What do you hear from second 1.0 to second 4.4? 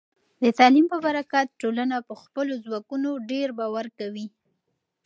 برکت، ټولنه په خپلو ځواکونو ډیر باور کوي.